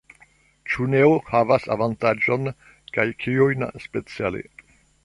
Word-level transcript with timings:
Ĉu 0.71 0.87
Neo 0.93 1.11
havas 1.27 1.67
avantaĝojn 1.75 2.51
kaj 2.97 3.07
kiujn 3.23 3.71
speciale? 3.87 4.45